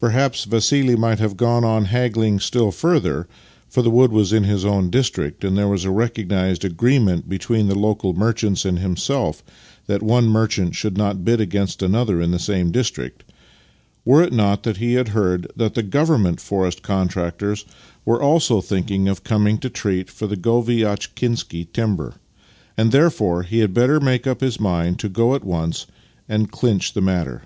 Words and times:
Perhaps 0.00 0.44
Vassih 0.44 0.98
might 0.98 1.20
have 1.20 1.36
gone 1.36 1.64
on 1.64 1.84
haggling 1.84 2.40
still 2.40 2.72
further 2.72 3.28
(for 3.68 3.80
the 3.80 3.92
wood 3.92 4.10
was 4.10 4.32
in 4.32 4.42
his 4.42 4.64
own 4.64 4.90
district, 4.90 5.44
and 5.44 5.56
there 5.56 5.68
was 5.68 5.84
a 5.84 5.90
recognized 5.92 6.64
agreement 6.64 7.28
between 7.28 7.68
the 7.68 7.78
local 7.78 8.12
merchants 8.12 8.64
and 8.64 8.80
himself 8.80 9.44
that 9.86 10.02
one 10.02 10.26
merchant 10.26 10.74
should 10.74 10.98
not 10.98 11.24
bid 11.24 11.40
against 11.40 11.80
another 11.80 12.20
in 12.20 12.32
the 12.32 12.40
same 12.40 12.72
district), 12.72 13.22
were 14.04 14.20
it 14.20 14.32
not 14.32 14.64
that 14.64 14.78
he 14.78 14.94
had 14.94 15.10
heard 15.10 15.46
that 15.54 15.74
the 15.74 15.82
Government 15.84 16.40
forest 16.40 16.82
contractors 16.82 17.64
were 18.04 18.20
also 18.20 18.60
thinking 18.60 19.06
of 19.06 19.22
coming 19.22 19.58
to 19.58 19.70
treat 19.70 20.10
for 20.10 20.26
the 20.26 20.36
Goviatchkinsky 20.36 21.72
timber, 21.72 22.14
and 22.76 22.90
therefore 22.90 23.44
he 23.44 23.60
had 23.60 23.72
better 23.72 24.00
make 24.00 24.26
up 24.26 24.40
his 24.40 24.58
mind 24.58 24.98
to 24.98 25.08
go 25.08 25.36
at 25.36 25.44
once 25.44 25.86
and 26.28 26.50
clinch 26.50 26.94
the 26.94 27.00
matter. 27.00 27.42